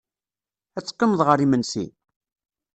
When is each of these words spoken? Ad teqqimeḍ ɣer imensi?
Ad 0.77 0.83
teqqimeḍ 0.85 1.21
ɣer 1.23 1.39
imensi? 1.45 1.85